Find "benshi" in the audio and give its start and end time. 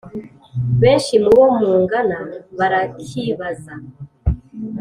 0.81-1.13